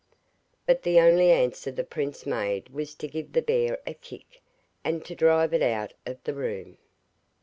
But 0.65 0.81
the 0.81 0.99
only 0.99 1.29
answer 1.29 1.71
the 1.71 1.83
prince 1.83 2.25
made 2.25 2.69
was 2.69 2.95
to 2.95 3.07
give 3.07 3.33
the 3.33 3.41
bear 3.43 3.77
a 3.85 3.93
kick, 3.93 4.41
and 4.83 5.05
to 5.05 5.13
drive 5.13 5.53
it 5.53 5.61
out 5.61 5.93
of 6.07 6.23
the 6.23 6.33
room. 6.33 6.79